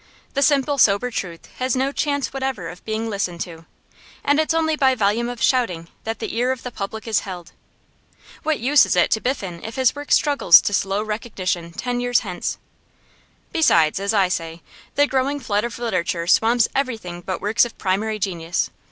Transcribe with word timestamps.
The 0.33 0.41
simple, 0.41 0.79
sober 0.79 1.11
truth 1.11 1.45
has 1.59 1.75
no 1.75 1.91
chance 1.91 2.33
whatever 2.33 2.69
of 2.69 2.83
being 2.85 3.07
listened 3.07 3.39
to, 3.41 3.67
and 4.23 4.39
it's 4.39 4.55
only 4.55 4.75
by 4.75 4.95
volume 4.95 5.29
of 5.29 5.39
shouting 5.39 5.89
that 6.05 6.17
the 6.17 6.35
ear 6.35 6.51
of 6.51 6.63
the 6.63 6.71
public 6.71 7.07
is 7.07 7.19
held. 7.19 7.51
What 8.41 8.59
use 8.59 8.83
is 8.87 8.95
it 8.95 9.11
to 9.11 9.21
Biffen 9.21 9.63
if 9.63 9.75
his 9.75 9.95
work 9.95 10.11
struggles 10.11 10.59
to 10.61 10.73
slow 10.73 11.03
recognition 11.03 11.71
ten 11.71 11.99
years 11.99 12.21
hence? 12.21 12.57
Besides, 13.53 13.99
as 13.99 14.11
I 14.11 14.27
say, 14.27 14.63
the 14.95 15.05
growing 15.05 15.39
flood 15.39 15.63
of 15.65 15.77
literature 15.77 16.25
swamps 16.25 16.67
everything 16.73 17.21
but 17.21 17.39
works 17.39 17.63
of 17.63 17.77
primary 17.77 18.17
genius. 18.17 18.71